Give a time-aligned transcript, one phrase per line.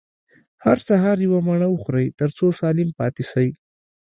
[0.65, 3.47] هر سهار يوه مڼه وخورئ، تر څو سالم پاته سئ.